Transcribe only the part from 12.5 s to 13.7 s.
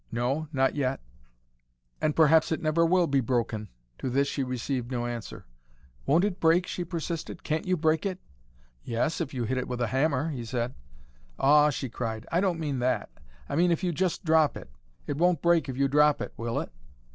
mean that. I mean